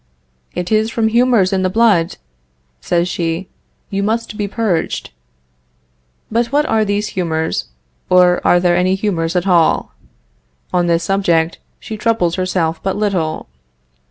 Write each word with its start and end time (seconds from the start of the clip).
"It 0.55 0.71
is 0.71 0.89
from 0.89 1.09
humors 1.09 1.53
in 1.53 1.61
the 1.61 1.69
blood," 1.69 2.17
says 2.79 3.07
she, 3.07 3.49
"you 3.91 4.01
must 4.01 4.35
be 4.35 4.47
purged." 4.47 5.11
But 6.31 6.47
what 6.51 6.65
are 6.65 6.83
these 6.83 7.09
humors, 7.09 7.65
or 8.09 8.41
are 8.43 8.59
there 8.59 8.75
any 8.75 8.95
humors 8.95 9.35
at 9.35 9.45
all? 9.45 9.93
On 10.73 10.87
this 10.87 11.03
subject 11.03 11.59
she 11.79 11.97
troubles 11.97 12.33
herself 12.33 12.81
but 12.81 12.95
little. 12.97 13.47